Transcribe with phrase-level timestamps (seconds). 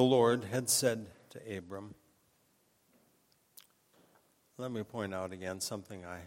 [0.00, 1.94] the Lord had said to Abram,
[4.56, 6.20] let me point out again something I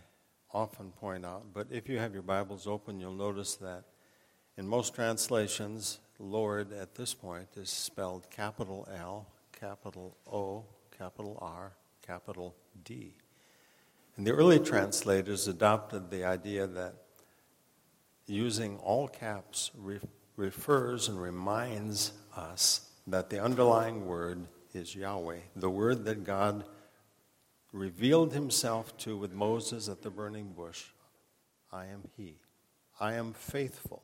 [0.54, 3.86] often point out, but if you have your Bibles open, you'll notice that
[4.58, 9.26] in most translations, Lord at this point is spelled capital L,
[9.60, 10.66] capital O,
[10.96, 11.72] capital R,
[12.06, 12.54] capital
[12.84, 13.16] D.
[14.18, 16.94] And the early translators adopted the idea that
[18.28, 20.00] using all caps re-
[20.38, 26.64] refers and reminds us that the underlying word is Yahweh, the word that God
[27.72, 30.86] revealed himself to with Moses at the burning bush.
[31.72, 32.38] I am He.
[33.00, 34.04] I am faithful.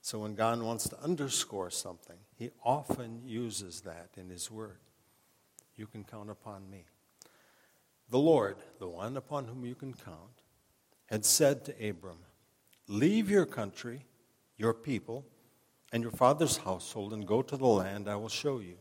[0.00, 4.78] So when God wants to underscore something, He often uses that in His Word.
[5.76, 6.84] You can count upon me.
[8.08, 10.42] The Lord, the one upon whom you can count,
[11.06, 12.18] had said to Abram,
[12.86, 14.06] Leave your country,
[14.56, 15.26] your people,
[15.92, 18.76] and your father's household, and go to the land I will show you.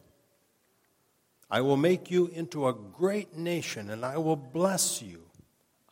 [1.49, 5.23] I will make you into a great nation, and I will bless you.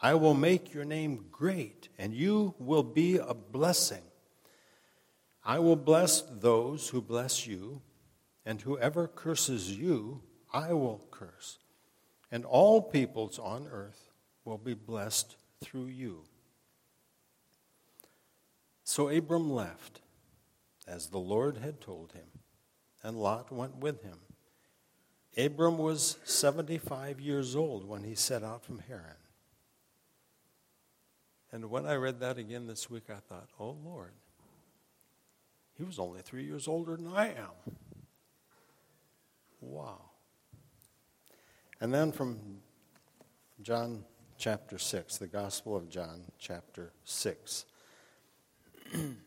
[0.02, 4.04] I will make your name great, and you will be a blessing.
[5.44, 7.82] I will bless those who bless you,
[8.46, 11.60] and whoever curses you, I will curse.
[12.32, 14.12] And all peoples on earth
[14.44, 16.24] will be blessed through you.
[18.84, 20.02] So Abram left,
[20.88, 22.28] as the Lord had told him,
[23.04, 24.20] and Lot went with him.
[25.38, 29.18] Abram was 75 years old when he set out from Haran.
[31.52, 34.14] And when I read that again this week, I thought, oh Lord,
[35.78, 37.76] he was only three years older than I am.
[39.60, 40.02] Wow.
[41.82, 42.40] And then from
[43.62, 44.06] John
[44.38, 47.66] chapter 6, the Gospel of John chapter 6.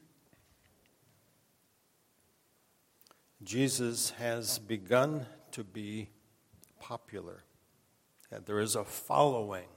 [3.45, 6.09] Jesus has begun to be
[6.81, 7.45] popular.
[8.33, 9.69] and There is a following.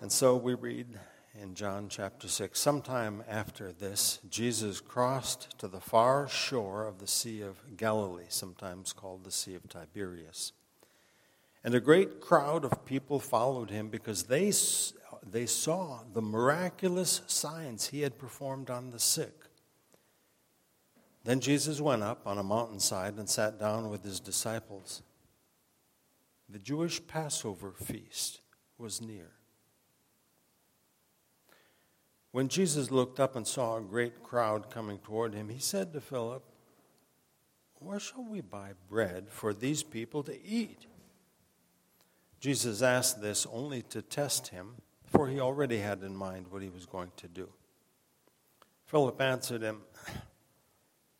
[0.00, 0.86] And so we read
[1.38, 7.06] in John chapter 6 sometime after this, Jesus crossed to the far shore of the
[7.06, 10.52] Sea of Galilee, sometimes called the Sea of Tiberias.
[11.62, 14.50] And a great crowd of people followed him because they,
[15.22, 19.47] they saw the miraculous signs he had performed on the sick.
[21.28, 25.02] Then Jesus went up on a mountainside and sat down with his disciples.
[26.48, 28.40] The Jewish Passover feast
[28.78, 29.32] was near.
[32.30, 36.00] When Jesus looked up and saw a great crowd coming toward him, he said to
[36.00, 36.42] Philip,
[37.74, 40.86] Where shall we buy bread for these people to eat?
[42.40, 46.70] Jesus asked this only to test him, for he already had in mind what he
[46.70, 47.50] was going to do.
[48.86, 49.82] Philip answered him,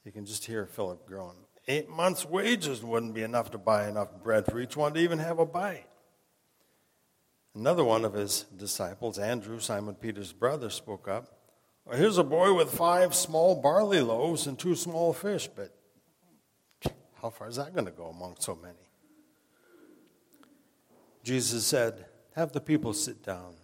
[0.09, 1.35] you can just hear Philip groan.
[1.67, 5.19] Eight months' wages wouldn't be enough to buy enough bread for each one to even
[5.19, 5.85] have a bite.
[7.55, 11.27] Another one of his disciples, Andrew, Simon Peter's brother, spoke up.
[11.85, 15.77] Well, here's a boy with five small barley loaves and two small fish, but
[17.21, 18.89] how far is that going to go among so many?
[21.23, 23.57] Jesus said, Have the people sit down.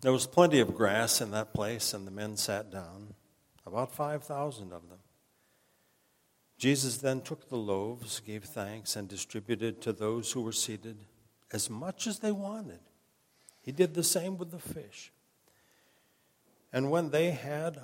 [0.00, 3.12] There was plenty of grass in that place, and the men sat down,
[3.66, 4.98] about 5,000 of them.
[6.62, 10.96] Jesus then took the loaves, gave thanks, and distributed to those who were seated
[11.50, 12.78] as much as they wanted.
[13.62, 15.10] He did the same with the fish.
[16.72, 17.80] And when they had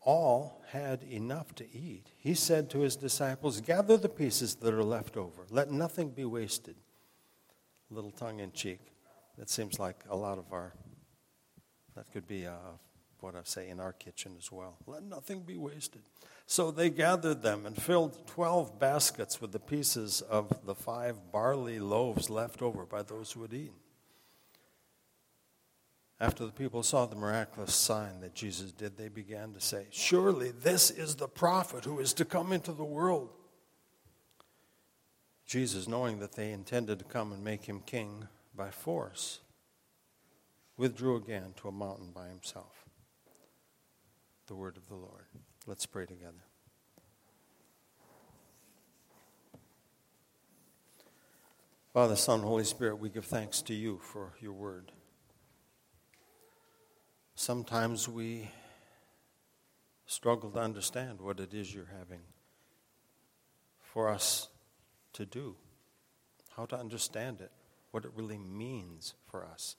[0.00, 4.82] all had enough to eat, he said to his disciples, Gather the pieces that are
[4.82, 5.42] left over.
[5.50, 6.76] Let nothing be wasted.
[7.90, 8.80] A little tongue in cheek.
[9.36, 10.72] That seems like a lot of our,
[11.94, 12.78] that could be uh,
[13.20, 14.78] what I say in our kitchen as well.
[14.86, 16.00] Let nothing be wasted.
[16.46, 21.80] So they gathered them and filled twelve baskets with the pieces of the five barley
[21.80, 23.74] loaves left over by those who had eaten.
[26.18, 30.52] After the people saw the miraculous sign that Jesus did, they began to say, Surely
[30.52, 33.28] this is the prophet who is to come into the world.
[35.46, 39.40] Jesus, knowing that they intended to come and make him king by force,
[40.76, 42.84] withdrew again to a mountain by himself.
[44.46, 45.26] The word of the Lord.
[45.66, 46.44] Let's pray together.
[51.92, 54.92] Father, Son, Holy Spirit, we give thanks to you for your word.
[57.34, 58.50] Sometimes we
[60.06, 62.20] struggle to understand what it is you're having
[63.80, 64.48] for us
[65.14, 65.56] to do,
[66.56, 67.50] how to understand it,
[67.90, 69.74] what it really means for us.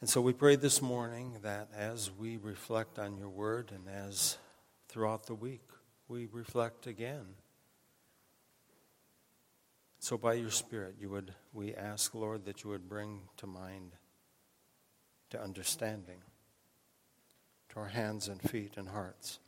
[0.00, 4.38] And so we pray this morning that as we reflect on your word and as
[4.88, 5.68] throughout the week
[6.08, 7.26] we reflect again.
[10.02, 13.92] So, by your Spirit, you would, we ask, Lord, that you would bring to mind,
[15.28, 16.22] to understanding,
[17.68, 19.38] to our hands and feet and hearts,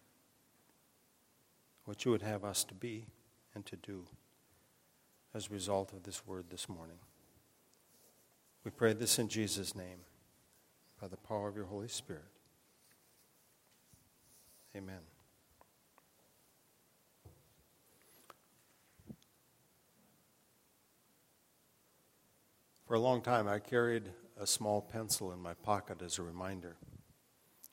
[1.87, 3.07] what you would have us to be
[3.55, 4.05] and to do
[5.35, 6.99] as a result of this word this morning.
[8.63, 10.01] We pray this in Jesus' name,
[11.03, 12.23] by the power of your Holy Spirit.
[14.77, 15.01] Amen.
[22.87, 24.11] For a long time, I carried
[24.41, 26.77] a small pencil in my pocket as a reminder.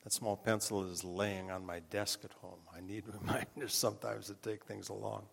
[0.03, 2.61] That small pencil is laying on my desk at home.
[2.75, 5.25] I need reminders sometimes to take things along.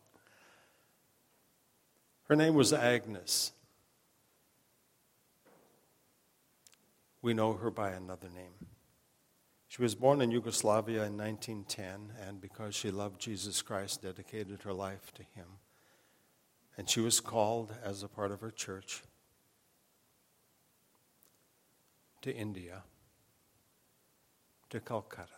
[2.25, 3.53] Her name was Agnes.
[7.23, 8.55] We know her by another name.
[9.69, 14.73] She was born in Yugoslavia in 1910, and because she loved Jesus Christ, dedicated her
[14.73, 15.47] life to Him.
[16.79, 19.03] And she was called as a part of her church
[22.23, 22.83] to India,
[24.71, 25.31] to Calcutta.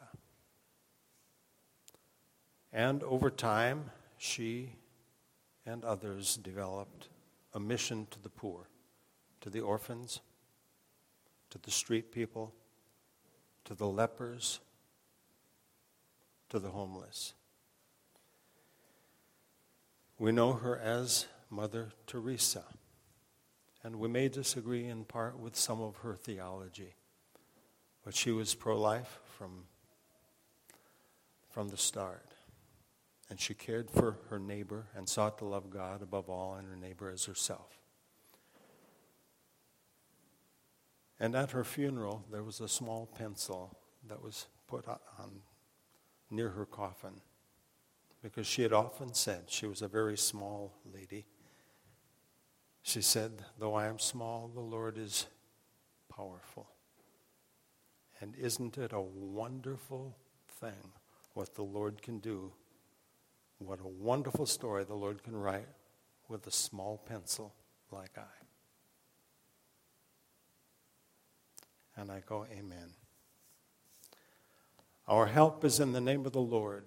[2.73, 4.73] And over time, she
[5.65, 7.09] and others developed
[7.55, 8.69] a mission to the poor,
[9.41, 10.21] to the orphans,
[11.50, 12.55] to the street people,
[13.65, 14.61] to the lepers,
[16.49, 17.35] to the homeless.
[20.19, 22.65] We know her as Mother Teresa.
[23.85, 26.95] And we may disagree in part with some of her theology,
[28.05, 29.65] but she was pro life from,
[31.51, 32.27] from the start.
[33.31, 36.77] And she cared for her neighbor and sought to love God above all and her
[36.77, 37.78] neighbor as herself.
[41.20, 43.76] And at her funeral, there was a small pencil
[44.06, 45.41] that was put on
[46.31, 47.20] near her coffin
[48.23, 51.26] because she had often said she was a very small lady
[52.88, 55.26] she said, Though I am small, the Lord is
[56.09, 56.70] powerful.
[58.19, 60.17] And isn't it a wonderful
[60.59, 60.93] thing
[61.35, 62.50] what the Lord can do?
[63.59, 65.69] What a wonderful story the Lord can write
[66.29, 67.53] with a small pencil
[67.91, 68.38] like I.
[71.99, 72.93] And I go, Amen.
[75.09, 76.85] Our help is in the name of the Lord,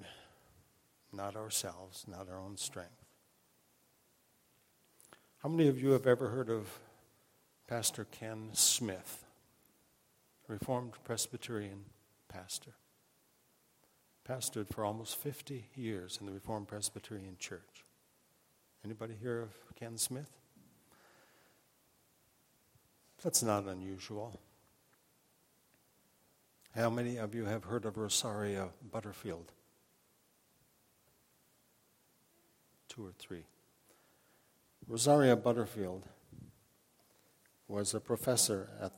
[1.12, 3.04] not ourselves, not our own strength.
[5.44, 6.80] How many of you have ever heard of
[7.68, 9.26] Pastor Ken Smith,
[10.48, 11.86] Reformed Presbyterian
[12.30, 12.76] pastor?
[14.26, 17.84] Pastored for almost 50 years in the Reformed Presbyterian Church.
[18.86, 20.30] Anybody hear of Ken Smith?
[23.24, 24.40] That's not unusual.
[26.76, 29.52] How many of you have heard of Rosaria Butterfield?
[32.88, 33.44] Two or three.
[34.88, 36.08] Rosaria Butterfield
[37.68, 38.94] was a professor at,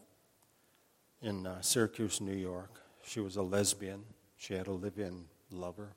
[1.21, 2.79] in uh, Syracuse, New York.
[3.03, 4.03] She was a lesbian.
[4.37, 5.95] She had a live in lover.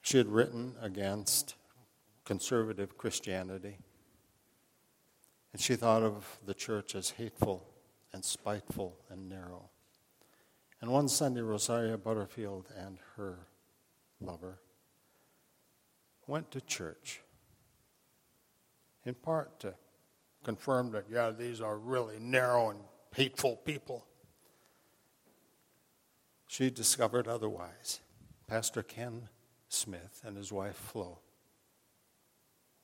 [0.00, 1.56] She had written against
[2.24, 3.78] conservative Christianity.
[5.52, 7.66] And she thought of the church as hateful
[8.12, 9.70] and spiteful and narrow.
[10.80, 13.46] And one Sunday, Rosaria Butterfield and her
[14.20, 14.60] lover
[16.26, 17.22] went to church
[19.04, 19.74] in part to
[20.44, 22.80] confirm that, yeah, these are really narrow and
[23.14, 24.04] hateful people.
[26.46, 28.00] She discovered otherwise.
[28.46, 29.28] Pastor Ken
[29.68, 31.18] Smith and his wife Flo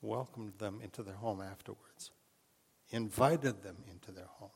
[0.00, 2.10] welcomed them into their home afterwards,
[2.90, 4.50] invited them into their home,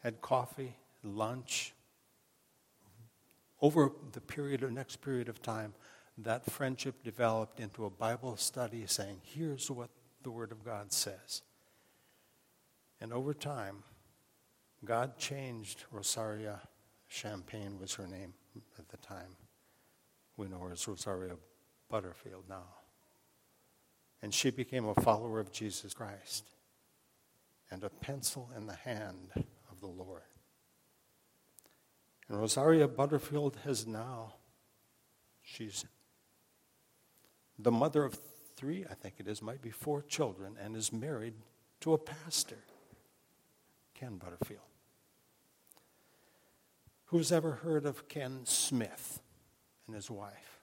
[0.00, 1.74] had coffee, lunch.
[3.60, 5.74] Over the period, of next period of time,
[6.18, 9.90] that friendship developed into a Bible study saying, here's what
[10.22, 11.42] the Word of God says.
[13.00, 13.82] And over time,
[14.84, 16.60] God changed Rosaria
[17.08, 18.32] Champagne was her name
[18.78, 19.36] at the time.
[20.36, 21.36] We know her as Rosaria
[21.88, 22.64] Butterfield now.
[24.22, 26.44] And she became a follower of Jesus Christ
[27.70, 30.22] and a pencil in the hand of the Lord.
[32.32, 34.32] And Rosaria Butterfield has now,
[35.42, 35.84] she's
[37.58, 38.18] the mother of
[38.56, 41.34] three, I think it is, might be four children, and is married
[41.80, 42.56] to a pastor,
[43.92, 44.62] Ken Butterfield.
[47.04, 49.20] Who's ever heard of Ken Smith
[49.86, 50.60] and his wife?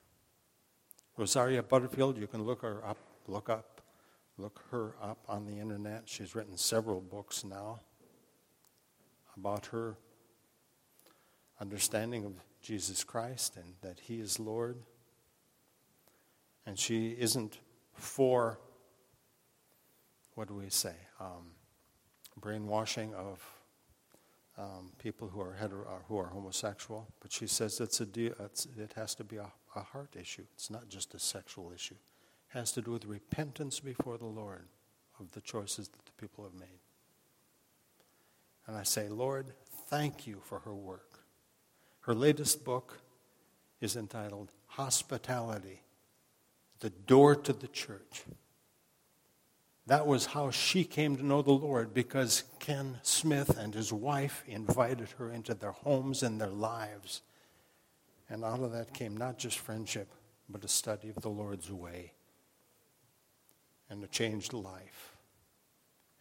[1.17, 2.97] Rosaria Butterfield, you can look her up,
[3.27, 3.81] look up,
[4.39, 6.09] look her up on the internet.
[6.09, 7.81] She's written several books now
[9.37, 9.97] about her
[11.59, 14.77] understanding of Jesus Christ and that He is Lord.
[16.65, 17.59] And she isn't
[17.93, 18.59] for,
[20.35, 21.51] what do we say, um,
[22.39, 23.43] brainwashing of
[24.57, 27.07] um, people who are, hetero, uh, who are homosexual.
[27.21, 30.43] But she says it's a de- it's, it has to be a, a heart issue.
[30.53, 31.95] It's not just a sexual issue.
[31.95, 34.67] It has to do with repentance before the Lord
[35.19, 36.79] of the choices that the people have made.
[38.67, 39.53] And I say, Lord,
[39.87, 41.08] thank you for her work.
[42.01, 42.99] Her latest book
[43.81, 45.81] is entitled Hospitality
[46.79, 48.23] The Door to the Church.
[49.87, 54.43] That was how she came to know the Lord because Ken Smith and his wife
[54.47, 57.21] invited her into their homes and their lives.
[58.29, 60.09] And out of that came not just friendship,
[60.47, 62.13] but a study of the Lord's way
[63.89, 65.15] and a changed life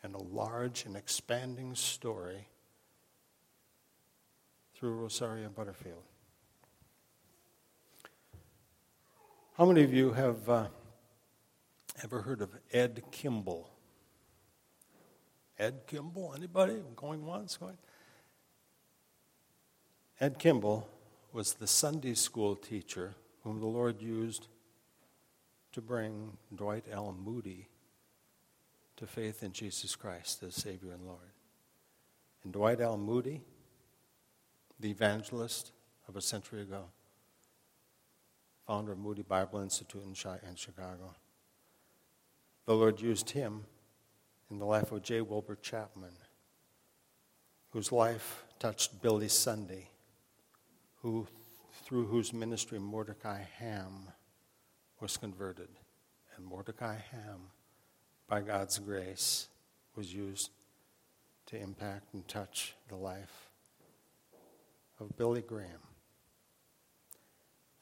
[0.03, 2.49] and a large and expanding story
[4.79, 6.05] through Rosaria Butterfield.
[9.57, 10.67] How many of you have uh,
[12.05, 13.69] ever heard of Ed Kimball?
[15.59, 16.33] Ed Kimball?
[16.37, 16.77] Anybody?
[16.95, 17.57] Going once?
[17.57, 17.77] Going?
[20.21, 20.89] Ed Kimball
[21.33, 24.47] was the Sunday school teacher whom the Lord used
[25.73, 27.17] to bring Dwight L.
[27.21, 27.67] Moody
[28.97, 31.33] to faith in Jesus Christ as Savior and Lord.
[32.45, 32.97] And Dwight L.
[32.97, 33.43] Moody,
[34.81, 35.73] the evangelist
[36.09, 36.85] of a century ago,
[38.67, 41.15] founder of Moody Bible Institute in Chicago.
[42.67, 43.65] The Lord used him
[44.51, 45.21] in the life of J.
[45.21, 46.13] Wilbur Chapman,
[47.71, 49.89] whose life touched Billy Sunday,
[51.03, 51.27] who,
[51.85, 54.09] through whose ministry Mordecai Ham
[55.01, 55.69] was converted.
[56.37, 57.51] And Mordecai Ham,
[58.29, 59.49] by God's grace,
[59.97, 60.51] was used
[61.47, 63.48] to impact and touch the life
[65.01, 65.81] of Billy Graham.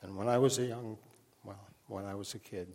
[0.02, 0.98] And when I was a young,
[1.44, 2.68] well, when I was a kid,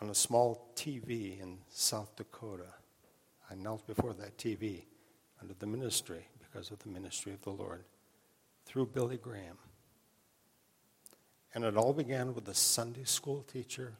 [0.00, 2.66] on a small TV in South Dakota,
[3.50, 4.82] I knelt before that TV
[5.40, 7.84] under the ministry, because of the ministry of the Lord,
[8.64, 9.58] through Billy Graham.
[11.54, 13.92] And it all began with a Sunday school teacher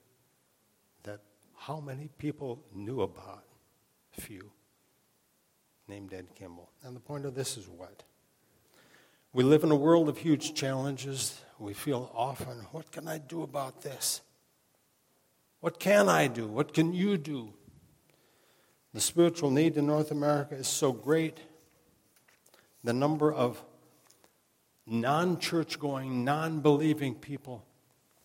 [1.04, 1.20] that
[1.56, 3.44] how many people knew about?
[4.10, 4.50] Few.
[5.86, 6.70] Named Ed Kimball.
[6.82, 8.02] And the point of this is what?
[9.34, 11.40] We live in a world of huge challenges.
[11.58, 14.20] We feel often, what can I do about this?
[15.58, 16.46] What can I do?
[16.46, 17.52] What can you do?
[18.92, 21.38] The spiritual need in North America is so great.
[22.84, 23.60] The number of
[24.86, 27.64] non church going, non believing people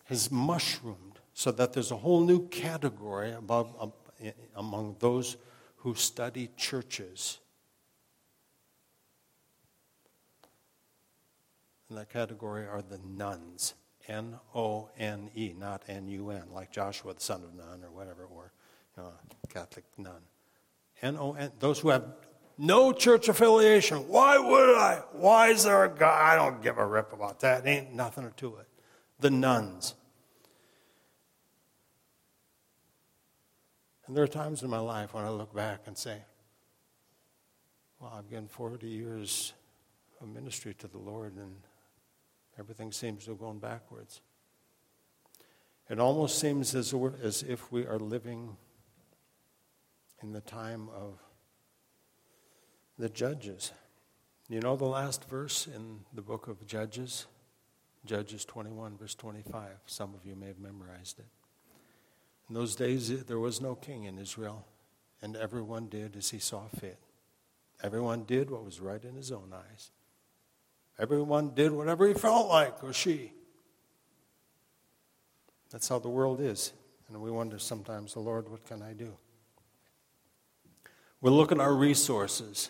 [0.04, 5.38] has mushroomed so that there's a whole new category above, uh, among those
[5.78, 7.39] who study churches.
[11.89, 13.74] In that category are the nuns.
[14.08, 17.91] N O N E, not N U N, like Joshua, the son of Nun, or
[17.91, 18.51] whatever, or
[18.98, 19.13] you know,
[19.50, 20.22] Catholic nun.
[21.01, 22.05] N O N, those who have
[22.58, 24.08] no church affiliation.
[24.08, 25.03] Why would I?
[25.13, 26.22] Why is there a God?
[26.22, 27.65] I don't give a rip about that.
[27.65, 28.67] Ain't nothing to it.
[29.19, 29.96] The nuns.
[34.05, 36.24] And there are times in my life when I look back and say,
[38.00, 39.53] well, I've given 40 years
[40.19, 41.55] of ministry to the Lord, and
[42.60, 44.22] Everything seems to have gone backwards.
[45.89, 48.58] It almost seems as, as if we are living
[50.22, 51.18] in the time of
[52.98, 53.72] the judges.
[54.50, 57.28] You know the last verse in the book of Judges?
[58.06, 59.70] Judges 21, verse 25.
[59.86, 61.28] Some of you may have memorized it.
[62.50, 64.66] In those days, there was no king in Israel,
[65.22, 66.98] and everyone did as he saw fit.
[67.82, 69.92] Everyone did what was right in his own eyes.
[71.00, 73.32] Everyone did whatever he felt like, or she.
[75.72, 76.74] That's how the world is.
[77.08, 79.13] And we wonder sometimes, Lord, what can I do?
[81.22, 82.70] We look at our resources.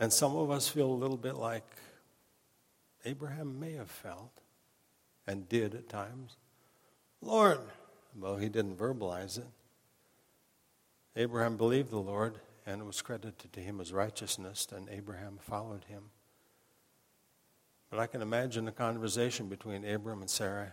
[0.00, 1.64] And some of us feel a little bit like
[3.04, 4.32] Abraham may have felt
[5.26, 6.36] and did at times.
[7.20, 7.60] Lord,
[8.18, 9.46] well, he didn't verbalize it.
[11.14, 15.84] Abraham believed the Lord and it was credited to him as righteousness, and Abraham followed
[15.84, 16.04] him.
[17.90, 20.72] But I can imagine the conversation between Abram and Sarah.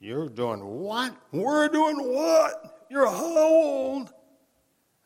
[0.00, 1.14] You're doing what?
[1.30, 2.86] We're doing what?
[2.90, 4.12] You're how old?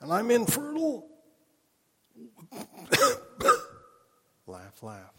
[0.01, 1.09] And I'm infertile?
[4.47, 5.15] laugh, laugh.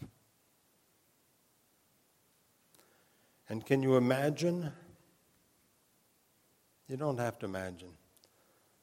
[3.48, 4.72] And can you imagine?
[6.88, 7.90] You don't have to imagine.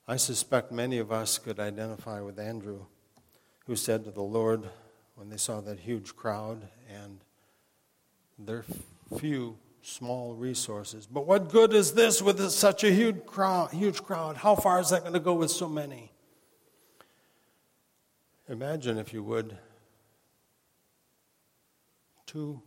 [0.08, 2.86] I suspect many of us could identify with Andrew,
[3.66, 4.70] who said to the Lord,
[5.16, 7.22] when they saw that huge crowd and
[8.38, 8.64] their
[9.18, 11.08] few small resources.
[11.08, 13.72] But what good is this with such a huge crowd?
[13.72, 14.38] Huge crowd?
[14.38, 16.12] How far is that going to go with so many?
[18.48, 19.58] Imagine, if you would,
[22.28, 22.62] two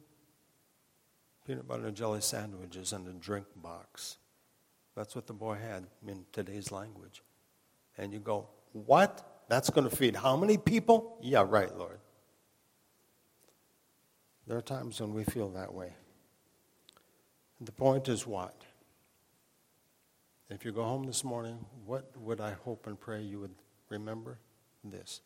[1.47, 4.16] peanut butter and jelly sandwiches and a drink box.
[4.97, 7.23] That's what the boy had in today's language.
[7.99, 9.25] And you go, What?
[9.49, 11.19] That's going to feed how many people?
[11.23, 11.99] Yeah, right, Lord.
[14.47, 15.93] There are times when we feel that way.
[17.59, 18.55] And the point is what?
[20.50, 23.55] If you go home this morning, what would I hope and pray you would
[23.90, 24.38] remember?
[24.85, 25.21] This.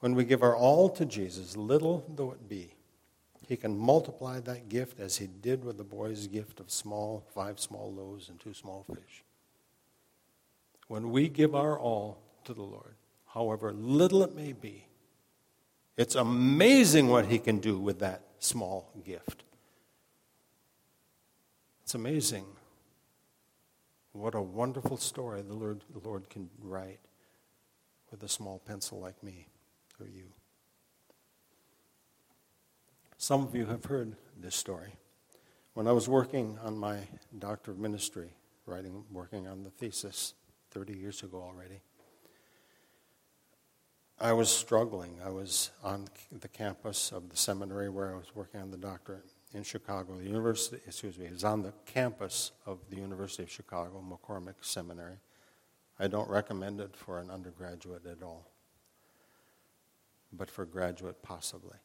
[0.00, 2.74] When we give our all to Jesus, little though it be,
[3.46, 7.60] he can multiply that gift as he did with the boy's gift of small, five
[7.60, 9.24] small loaves and two small fish.
[10.90, 12.96] When we give our all to the Lord,
[13.28, 14.88] however little it may be,
[15.96, 19.44] it's amazing what he can do with that small gift.
[21.84, 22.44] It's amazing
[24.14, 26.98] what a wonderful story the Lord, the Lord can write
[28.10, 29.46] with a small pencil like me
[30.00, 30.24] or you.
[33.16, 34.96] Some of you have heard this story.
[35.74, 36.98] When I was working on my
[37.38, 38.30] Doctor of Ministry,
[38.66, 40.34] writing, working on the thesis
[40.70, 41.80] 30 years ago already,
[44.20, 45.18] I was struggling.
[45.24, 49.24] I was on the campus of the seminary where I was working on the doctorate
[49.54, 50.16] in Chicago.
[50.16, 55.16] The university, excuse me, is on the campus of the University of Chicago, McCormick Seminary.
[55.98, 58.50] I don't recommend it for an undergraduate at all,
[60.32, 61.78] but for graduate possibly.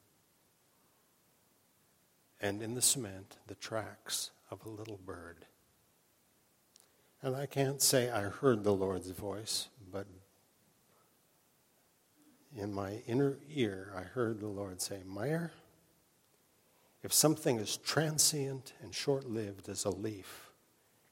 [2.41, 5.47] and in the cement, the tracks of a little bird.
[7.25, 10.07] And I can't say I heard the Lord's voice, but
[12.55, 15.51] in my inner ear, I heard the Lord say, Meyer,
[17.03, 20.51] if something as transient and short lived as a leaf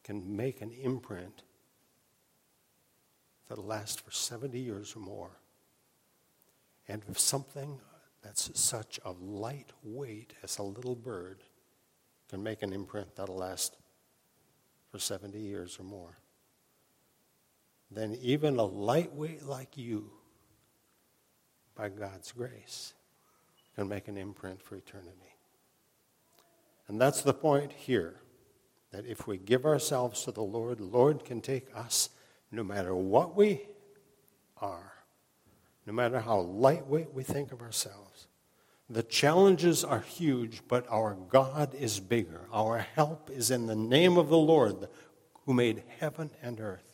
[0.05, 1.44] can make an imprint
[3.48, 5.38] that lasts for 70 years or more,
[6.88, 7.81] and if something
[8.20, 11.42] that's such a light weight as a little bird
[12.29, 13.79] can make an imprint that'll last
[14.92, 16.18] for 70 years or more.
[17.90, 20.11] Then even a lightweight like you,
[21.74, 22.94] by God's grace,
[23.74, 25.35] can make an imprint for eternity.
[26.87, 28.20] And that's the point here
[28.92, 32.11] that if we give ourselves to the Lord, the Lord can take us
[32.52, 33.62] no matter what we
[34.61, 34.92] are
[35.87, 38.28] no matter how lightweight we think of ourselves.
[38.92, 42.42] The challenges are huge, but our God is bigger.
[42.52, 44.87] Our help is in the name of the Lord
[45.46, 46.85] who made heaven and earth.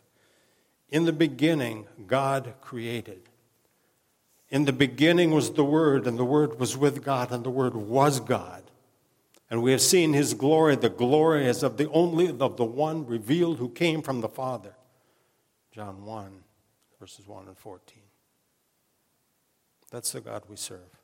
[0.90, 3.22] In the beginning, God created.
[4.48, 7.74] In the beginning was the Word, and the Word was with God, and the Word
[7.74, 8.62] was God.
[9.50, 10.76] And we have seen his glory.
[10.76, 14.76] The glory is of the only of the one revealed who came from the Father.
[15.72, 16.44] John 1,
[17.00, 17.98] verses 1 and 14.
[19.90, 20.97] That's the God we serve.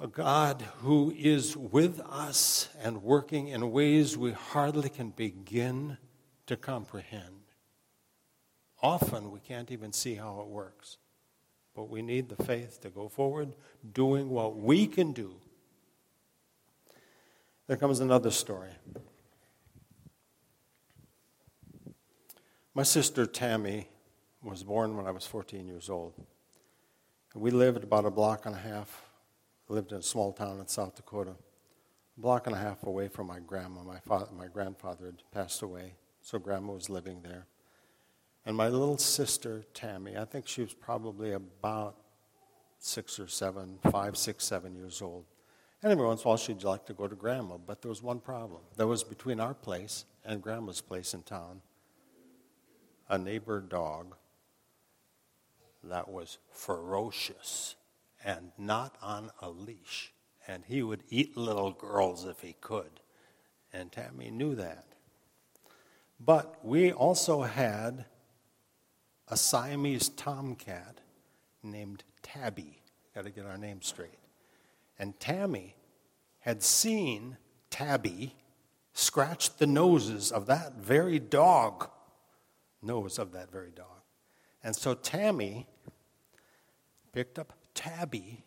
[0.00, 5.98] A God who is with us and working in ways we hardly can begin
[6.46, 7.40] to comprehend.
[8.80, 10.98] Often we can't even see how it works,
[11.74, 13.56] but we need the faith to go forward
[13.92, 15.34] doing what we can do.
[17.66, 18.70] There comes another story.
[22.72, 23.88] My sister Tammy
[24.44, 26.14] was born when I was 14 years old.
[27.34, 29.07] We lived about a block and a half,
[29.68, 31.32] lived in a small town in South Dakota,
[32.16, 33.82] a block and a half away from my grandma.
[33.82, 37.46] My, father, my grandfather had passed away, so grandma was living there.
[38.46, 41.96] And my little sister, Tammy, I think she was probably about
[42.78, 45.24] six or seven, five, six, seven years old.
[45.82, 48.02] And every once in a while, she'd like to go to Grandma, but there was
[48.02, 48.62] one problem.
[48.76, 51.60] There was between our place and Grandma's place in town
[53.08, 54.16] a neighbor dog
[55.82, 57.76] that was ferocious
[58.24, 60.12] and not on a leash.
[60.46, 63.00] And he would eat little girls if he could.
[63.72, 64.86] And Tammy knew that.
[66.18, 68.06] But we also had
[69.28, 71.00] a Siamese tomcat
[71.62, 72.80] named Tabby.
[73.14, 74.18] Got to get our name straight.
[74.98, 75.76] And Tammy
[76.40, 77.36] had seen
[77.70, 78.34] Tabby
[78.92, 81.88] scratch the noses of that very dog,
[82.82, 83.86] nose of that very dog.
[84.64, 85.66] And so Tammy
[87.12, 88.42] picked up Tabby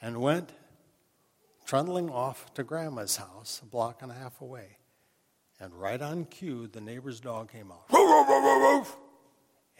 [0.00, 0.50] and went
[1.66, 4.78] trundling off to Grandma's house, a block and a half away.
[5.60, 7.84] And right on cue, the neighbor's dog came out.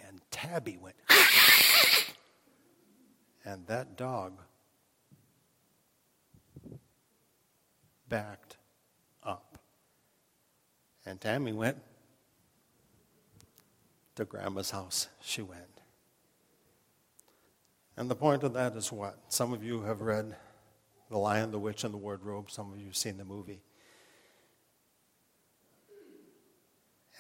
[0.06, 0.94] And Tabby went.
[3.46, 4.38] and that dog
[8.10, 8.58] backed
[9.22, 9.56] up.
[11.06, 11.78] And Tammy went
[14.16, 15.08] to Grandma's house.
[15.22, 15.73] She went.
[17.96, 19.18] And the point of that is what?
[19.28, 20.34] Some of you have read
[21.10, 22.50] The Lion, the Witch, and the Wardrobe.
[22.50, 23.60] Some of you have seen the movie.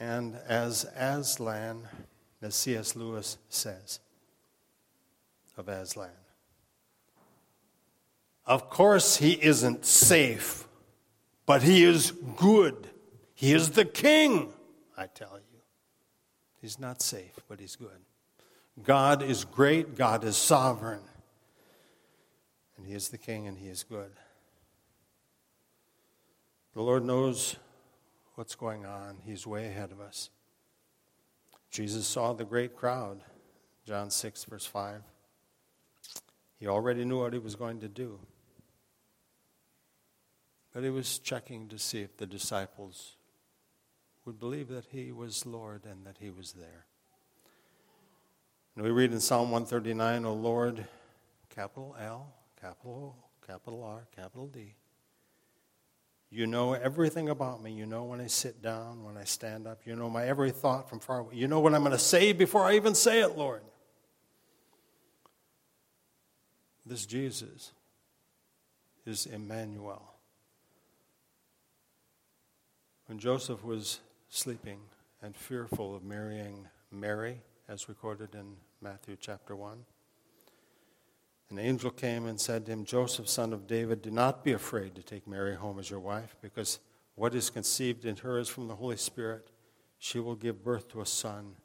[0.00, 1.88] And as Aslan,
[2.42, 2.96] as C.S.
[2.96, 4.00] Lewis says
[5.56, 6.10] of Aslan,
[8.44, 10.66] of course he isn't safe,
[11.46, 12.88] but he is good.
[13.34, 14.52] He is the king,
[14.96, 15.60] I tell you.
[16.60, 18.00] He's not safe, but he's good.
[18.82, 21.02] God is great, God is sovereign,
[22.76, 24.10] and he is the king and he is good.
[26.74, 27.56] The Lord knows
[28.34, 29.18] what's going on.
[29.24, 30.30] He's way ahead of us.
[31.70, 33.20] Jesus saw the great crowd,
[33.86, 35.02] John 6, verse 5.
[36.58, 38.18] He already knew what he was going to do.
[40.72, 43.16] But he was checking to see if the disciples
[44.24, 46.86] would believe that he was Lord and that he was there.
[48.76, 50.84] And we read in Psalm 139, O Lord,
[51.48, 54.74] capital L, capital O, capital R, capital D
[56.34, 57.70] you know everything about me.
[57.70, 59.82] You know when I sit down, when I stand up.
[59.84, 61.36] You know my every thought from far away.
[61.36, 63.62] You know what I'm going to say before I even say it, Lord.
[66.84, 67.70] This Jesus
[69.06, 70.02] is Emmanuel.
[73.06, 74.80] When Joseph was sleeping
[75.22, 79.78] and fearful of marrying Mary, as recorded in Matthew chapter 1,
[81.50, 84.94] an angel came and said to him, Joseph, son of David, do not be afraid
[84.94, 86.78] to take Mary home as your wife, because
[87.14, 89.50] what is conceived in her is from the Holy Spirit.
[89.98, 91.56] She will give birth to a son,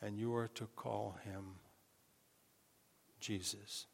[0.00, 1.56] and you are to call him
[3.20, 3.86] Jesus.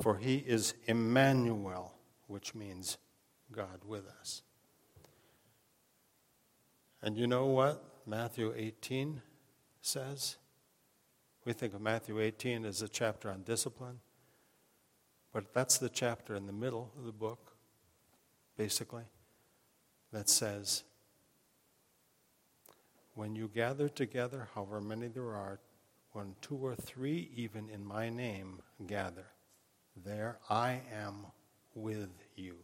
[0.00, 1.94] For he is Emmanuel,
[2.26, 2.98] which means
[3.52, 4.42] God with us.
[7.02, 9.22] And you know what Matthew 18
[9.80, 10.36] says?
[11.44, 14.00] We think of Matthew 18 as a chapter on discipline,
[15.32, 17.56] but that's the chapter in the middle of the book,
[18.56, 19.04] basically,
[20.12, 20.84] that says,
[23.14, 25.60] When you gather together, however many there are,
[26.12, 29.26] when two or three, even in my name, gather,
[29.96, 31.26] there I am
[31.74, 32.56] with you.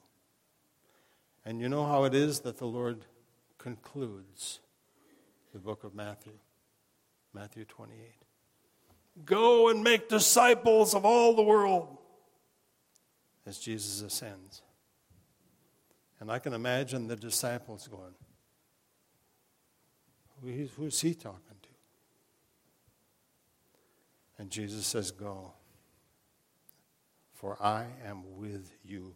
[1.44, 3.06] And you know how it is that the Lord
[3.58, 4.60] concludes
[5.52, 6.32] the book of Matthew?
[7.32, 7.96] Matthew 28.
[9.24, 11.96] Go and make disciples of all the world
[13.46, 14.62] as Jesus ascends.
[16.20, 18.14] And I can imagine the disciples going,
[20.76, 21.68] Who's he talking to?
[24.38, 25.52] And Jesus says, Go,
[27.32, 29.14] for I am with you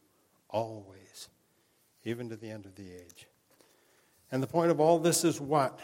[0.48, 1.28] always,
[2.04, 3.26] even to the end of the age.
[4.32, 5.80] And the point of all this is what?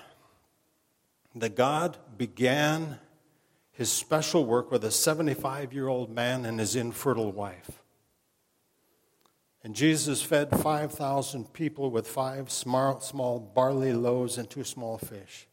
[1.37, 2.99] That God began
[3.70, 7.83] his special work with a 75 year old man and his infertile wife.
[9.62, 15.46] And Jesus fed 5,000 people with five small, small barley loaves and two small fish.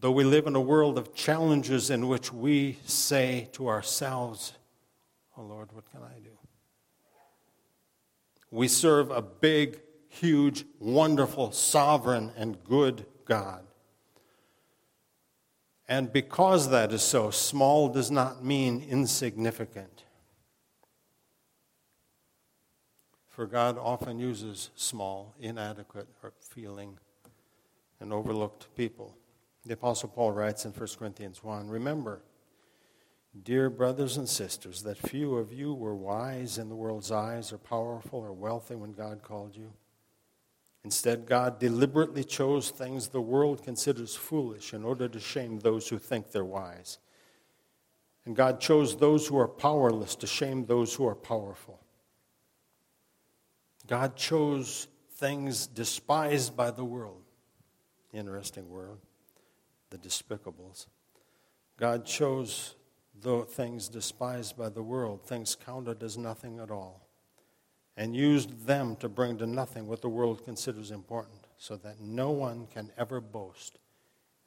[0.00, 4.54] Though we live in a world of challenges in which we say to ourselves,
[5.36, 6.30] Oh Lord, what can I do?
[8.50, 13.66] We serve a big, huge, wonderful, sovereign, and good God.
[15.88, 20.04] And because that is so, small does not mean insignificant.
[23.28, 26.98] For God often uses small, inadequate, or feeling
[28.00, 29.16] and overlooked people.
[29.66, 32.22] The Apostle Paul writes in 1 Corinthians 1 Remember,
[33.42, 37.58] dear brothers and sisters, that few of you were wise in the world's eyes, or
[37.58, 39.72] powerful, or wealthy when God called you.
[40.84, 45.98] Instead, God deliberately chose things the world considers foolish in order to shame those who
[45.98, 46.98] think they're wise.
[48.26, 51.80] And God chose those who are powerless to shame those who are powerful.
[53.86, 57.22] God chose things despised by the world.
[58.12, 58.98] Interesting word,
[59.88, 60.86] the despicables.
[61.78, 62.74] God chose
[63.22, 67.03] the things despised by the world, things counted as nothing at all
[67.96, 72.30] and used them to bring to nothing what the world considers important, so that no
[72.30, 73.78] one can ever boast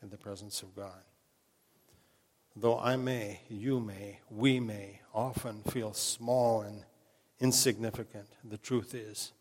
[0.02, 1.02] in the presence of God.
[2.56, 6.84] Though I may, you may, we may often feel small and
[7.40, 9.32] insignificant, the truth is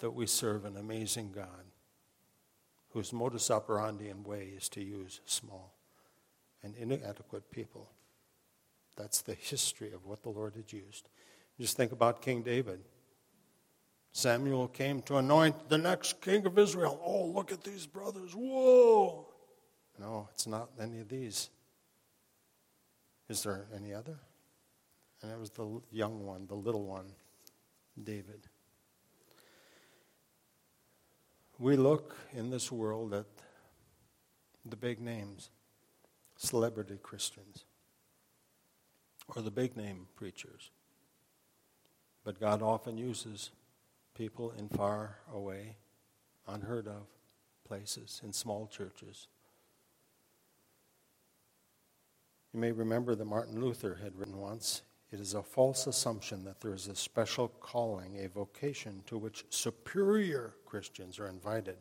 [0.00, 1.64] that we serve an amazing God
[2.90, 5.74] whose modus operandi and way is to use small
[6.62, 7.90] and inadequate people.
[8.96, 11.08] That's the history of what the Lord had used.
[11.58, 12.80] Just think about King David.
[14.18, 17.00] Samuel came to anoint the next king of Israel.
[17.04, 18.32] Oh, look at these brothers.
[18.34, 19.28] Whoa.
[19.96, 21.50] No, it's not any of these.
[23.28, 24.18] Is there any other?
[25.22, 27.12] And it was the young one, the little one,
[28.02, 28.40] David.
[31.60, 33.26] We look in this world at
[34.66, 35.50] the big names,
[36.36, 37.66] celebrity Christians,
[39.36, 40.72] or the big name preachers.
[42.24, 43.50] But God often uses
[44.18, 45.76] people in far away,
[46.48, 47.06] unheard of
[47.66, 49.28] places, in small churches.
[52.52, 56.60] You may remember that Martin Luther had written once it is a false assumption that
[56.60, 61.76] there is a special calling, a vocation to which superior Christians are invited,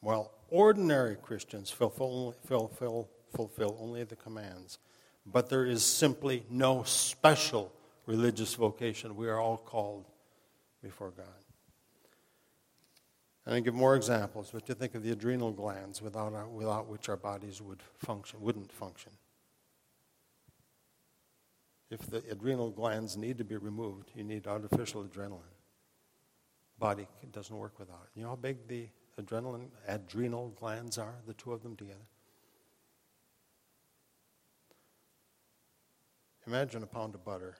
[0.00, 4.78] while ordinary Christians fulfill, fulfill, fulfill only the commands.
[5.26, 7.70] But there is simply no special
[8.06, 9.16] religious vocation.
[9.16, 10.06] We are all called
[10.82, 11.26] before God.
[13.46, 16.88] And I give more examples, but you think of the adrenal glands without, our, without
[16.88, 19.12] which our bodies would function, wouldn't function.
[21.90, 25.40] If the adrenal glands need to be removed, you need artificial adrenaline.
[26.78, 28.18] Body doesn't work without it.
[28.18, 28.88] You know how big the
[29.20, 31.98] adrenaline, adrenal glands are, the two of them together?
[36.46, 37.56] Imagine a pound of butter.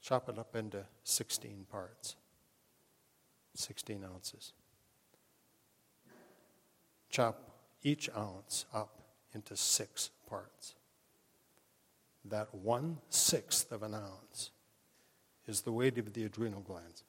[0.00, 2.16] Chop it up into 16 parts.
[3.54, 4.52] 16 ounces.
[7.10, 7.50] Chop
[7.82, 9.02] each ounce up
[9.34, 10.74] into six parts.
[12.24, 14.50] That one sixth of an ounce
[15.46, 17.02] is the weight of the adrenal glands,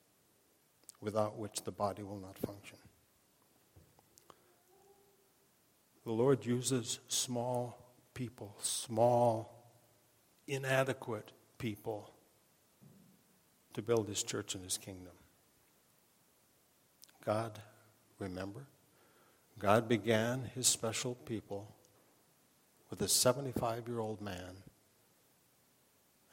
[0.99, 2.77] without which the body will not function.
[6.03, 9.71] The Lord uses small people, small,
[10.47, 12.11] inadequate people,
[13.73, 15.13] to build his church and his kingdom.
[17.25, 17.59] God,
[18.19, 18.65] remember,
[19.57, 21.73] God began his special people
[22.89, 24.57] with a 75 year old man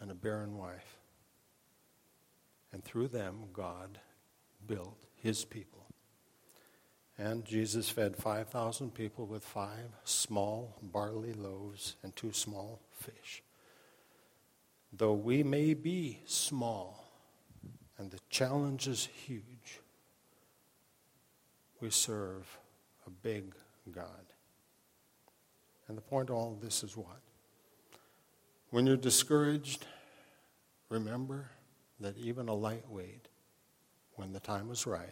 [0.01, 0.97] and a barren wife.
[2.73, 3.99] And through them, God
[4.67, 5.87] built his people.
[7.19, 13.43] And Jesus fed 5,000 people with five small barley loaves and two small fish.
[14.93, 17.05] Though we may be small
[17.99, 19.81] and the challenge is huge,
[21.81, 22.59] we serve
[23.07, 23.55] a big
[23.91, 24.07] God.
[25.89, 27.21] And the point of all of this is what?
[28.71, 29.87] When you're discouraged,
[30.89, 31.51] remember
[31.99, 33.27] that even a lightweight,
[34.15, 35.09] when the time is right,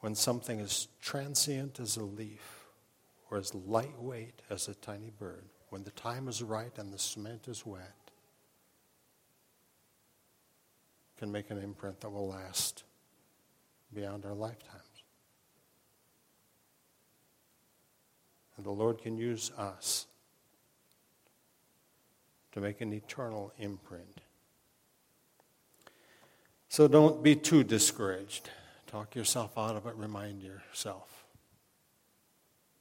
[0.00, 2.66] when something as transient as a leaf
[3.30, 7.48] or as lightweight as a tiny bird, when the time is right and the cement
[7.48, 7.94] is wet,
[11.18, 12.84] can make an imprint that will last
[13.92, 14.82] beyond our lifetimes.
[18.56, 20.06] And the Lord can use us
[22.52, 24.20] to make an eternal imprint.
[26.68, 28.48] So don't be too discouraged.
[28.86, 31.26] Talk yourself out of it, remind yourself.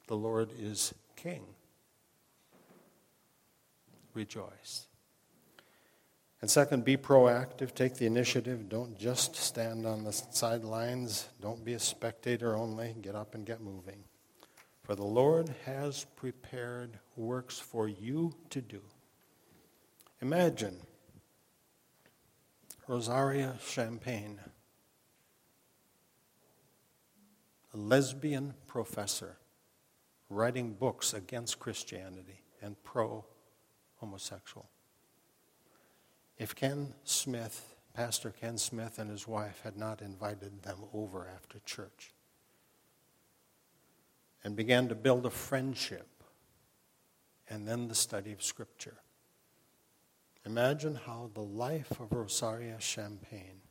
[0.08, 1.44] The Lord is King.
[4.14, 4.88] Rejoice.
[6.46, 8.70] And second, be proactive, take the initiative.
[8.70, 11.28] Don't just stand on the sidelines.
[11.42, 12.96] Don't be a spectator only.
[13.02, 14.04] Get up and get moving.
[14.84, 18.82] For the Lord has prepared works for you to do.
[20.22, 20.78] Imagine
[22.88, 24.40] Rosaria Champagne
[27.74, 29.38] a lesbian professor
[30.30, 33.26] writing books against Christianity and pro
[33.96, 34.70] homosexual.
[36.38, 41.60] If Ken Smith, Pastor Ken Smith, and his wife had not invited them over after
[41.66, 42.14] church
[44.44, 46.08] and began to build a friendship
[47.50, 48.98] and then the study of Scripture,
[50.46, 53.62] imagine how the life of Rosaria Champagne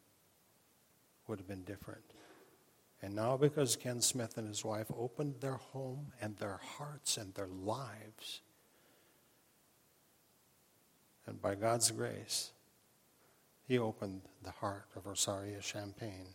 [1.26, 2.04] would have been different.
[3.02, 7.34] And now, because Ken Smith and his wife opened their home and their hearts and
[7.34, 8.40] their lives,
[11.26, 12.50] and by God's grace,
[13.66, 16.28] he opened the heart of Rosaria Champagne.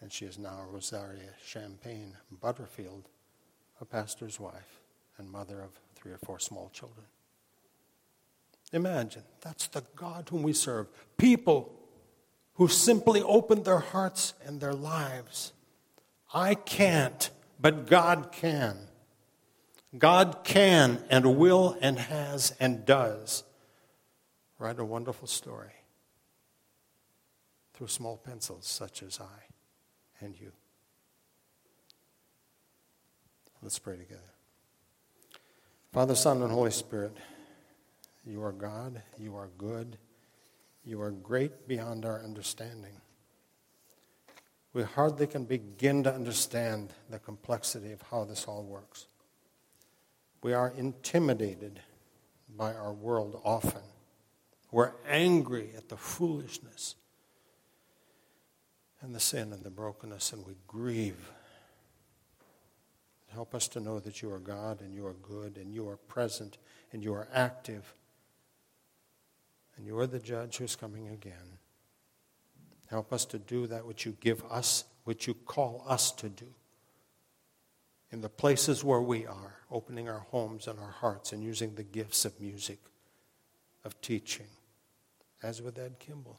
[0.00, 3.08] And she is now Rosaria Champagne Butterfield,
[3.80, 4.80] a pastor's wife
[5.18, 7.04] and mother of three or four small children.
[8.72, 10.86] Imagine, that's the God whom we serve.
[11.18, 11.74] People
[12.54, 15.52] who simply opened their hearts and their lives.
[16.32, 18.78] I can't, but God can.
[19.98, 23.42] God can and will and has and does
[24.60, 25.72] write a wonderful story
[27.74, 30.52] through small pencils such as I and you.
[33.62, 34.20] Let's pray together.
[35.92, 37.16] Father, Son, and Holy Spirit,
[38.24, 39.98] you are God, you are good.
[40.84, 42.92] You are great beyond our understanding.
[44.72, 49.06] We hardly can begin to understand the complexity of how this all works.
[50.42, 51.80] We are intimidated
[52.56, 53.82] by our world often.
[54.72, 56.94] We're angry at the foolishness
[59.00, 61.30] and the sin and the brokenness, and we grieve.
[63.32, 65.96] Help us to know that you are God and you are good and you are
[65.96, 66.58] present
[66.92, 67.94] and you are active
[69.76, 71.58] and you are the judge who's coming again.
[72.88, 76.46] Help us to do that which you give us, which you call us to do.
[78.10, 81.84] In the places where we are, opening our homes and our hearts and using the
[81.84, 82.80] gifts of music,
[83.84, 84.48] of teaching,
[85.42, 86.38] as with Ed Kimball.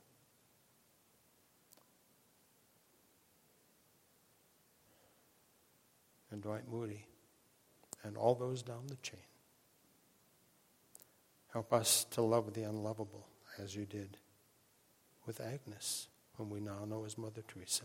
[6.31, 7.05] And Dwight Moody,
[8.03, 9.19] and all those down the chain.
[11.51, 14.17] Help us to love the unlovable as you did
[15.25, 17.83] with Agnes, whom we now know as Mother Teresa.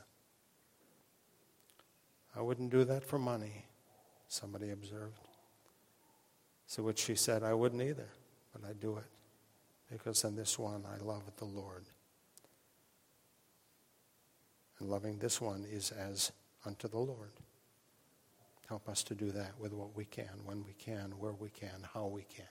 [2.36, 3.64] I wouldn't do that for money,
[4.28, 5.18] somebody observed.
[6.68, 8.08] So, which she said, I wouldn't either,
[8.52, 9.06] but I do it
[9.90, 11.84] because in this one I love the Lord.
[14.78, 16.32] And loving this one is as
[16.64, 17.32] unto the Lord.
[18.68, 21.86] Help us to do that with what we can, when we can, where we can,
[21.94, 22.46] how we can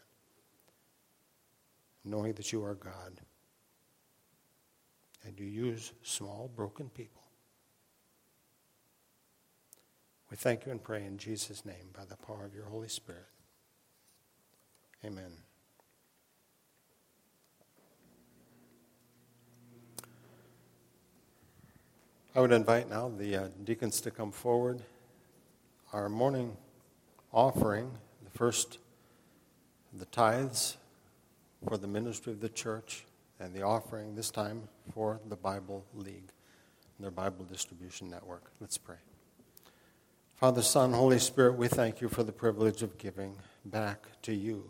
[2.05, 3.19] knowing that you are God.
[5.25, 7.23] And you use small, broken people.
[10.29, 13.25] We thank you and pray in Jesus' name by the power of your Holy Spirit.
[15.03, 15.44] Amen.
[22.35, 24.81] I would invite now the uh, deacons to come forward.
[25.93, 26.57] Our morning
[27.31, 27.89] offering,
[28.25, 28.79] the first,
[29.93, 30.75] the tithes,
[31.65, 33.05] for the ministry of the church
[33.39, 36.33] and the offering this time for the Bible League
[36.97, 38.51] and their Bible distribution network.
[38.59, 38.97] Let's pray.
[40.33, 44.69] Father, Son, Holy Spirit, we thank you for the privilege of giving back to you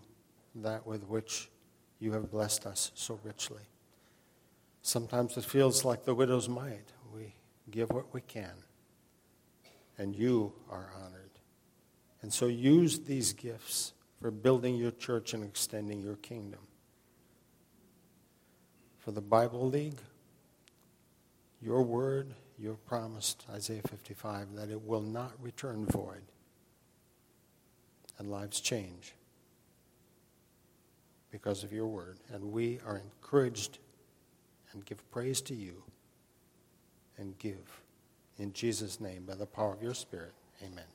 [0.54, 1.49] that with which
[1.99, 3.63] you have blessed us so richly.
[4.84, 6.91] Sometimes it feels like the widow's mite.
[7.69, 8.54] Give what we can,
[9.97, 11.32] and you are honored.
[12.21, 16.62] And so use these gifts for building your church and extending your kingdom
[19.06, 19.99] for the Bible League,
[21.62, 26.23] your word, you have promised, Isaiah 55, that it will not return void.
[28.17, 29.13] And lives change
[31.30, 32.17] because of your word.
[32.34, 33.78] And we are encouraged
[34.73, 35.84] and give praise to you
[37.18, 37.82] and give.
[38.38, 40.86] In Jesus' name, by the power of your Spirit, amen.